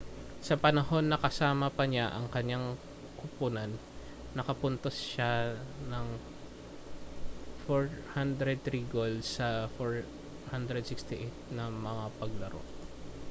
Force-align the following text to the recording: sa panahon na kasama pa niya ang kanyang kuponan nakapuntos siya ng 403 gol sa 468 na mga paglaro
sa 0.47 0.57
panahon 0.63 1.05
na 1.07 1.21
kasama 1.25 1.67
pa 1.77 1.83
niya 1.87 2.05
ang 2.11 2.25
kanyang 2.35 2.67
kuponan 3.21 3.69
nakapuntos 4.35 4.95
siya 5.11 5.33
ng 5.91 6.07
403 7.69 8.81
gol 8.95 9.13
sa 9.35 9.47
468 9.77 11.53
na 11.57 11.65
mga 11.87 12.03
paglaro 12.19 12.61